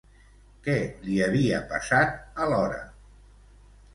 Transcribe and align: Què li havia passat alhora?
Què 0.67 0.77
li 1.09 1.19
havia 1.25 1.59
passat 1.73 2.41
alhora? 2.45 2.79